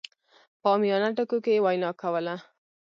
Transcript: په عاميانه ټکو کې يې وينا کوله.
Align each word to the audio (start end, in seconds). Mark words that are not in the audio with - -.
په 0.61 0.67
عاميانه 0.71 1.09
ټکو 1.17 1.37
کې 1.43 1.51
يې 1.55 1.63
وينا 1.65 1.89
کوله. 2.01 2.35